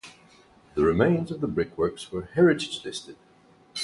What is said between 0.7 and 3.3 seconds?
The remains of the brickworks were heritage-listed.